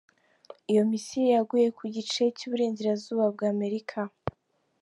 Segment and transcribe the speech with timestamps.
[0.71, 3.99] Iyo missile yaguye ku gice cy’ uburengerazuba bw’ Amerika.